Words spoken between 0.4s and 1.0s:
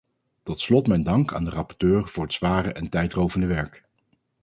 Tot slot